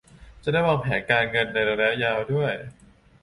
[0.43, 2.53] จะได้วางแผนการเงินในระยะยาวด้วย